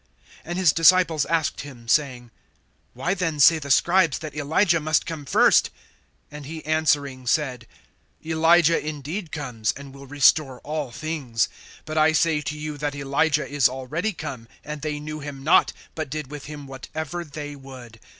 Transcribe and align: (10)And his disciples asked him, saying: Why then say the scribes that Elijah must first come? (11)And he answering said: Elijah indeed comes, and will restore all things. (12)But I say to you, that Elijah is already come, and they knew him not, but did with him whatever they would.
(10)And 0.47 0.55
his 0.55 0.73
disciples 0.73 1.25
asked 1.27 1.61
him, 1.61 1.87
saying: 1.87 2.31
Why 2.95 3.13
then 3.13 3.39
say 3.39 3.59
the 3.59 3.69
scribes 3.69 4.17
that 4.17 4.35
Elijah 4.35 4.79
must 4.79 5.07
first 5.27 5.69
come? 6.31 6.39
(11)And 6.41 6.45
he 6.47 6.65
answering 6.65 7.27
said: 7.27 7.67
Elijah 8.25 8.83
indeed 8.83 9.31
comes, 9.31 9.71
and 9.73 9.93
will 9.93 10.07
restore 10.07 10.59
all 10.61 10.89
things. 10.89 11.49
(12)But 11.85 11.97
I 11.97 12.13
say 12.13 12.41
to 12.41 12.57
you, 12.57 12.79
that 12.79 12.95
Elijah 12.95 13.47
is 13.47 13.69
already 13.69 14.11
come, 14.11 14.47
and 14.63 14.81
they 14.81 14.99
knew 14.99 15.19
him 15.19 15.43
not, 15.43 15.71
but 15.93 16.09
did 16.09 16.31
with 16.31 16.45
him 16.45 16.65
whatever 16.65 17.23
they 17.23 17.55
would. 17.55 17.99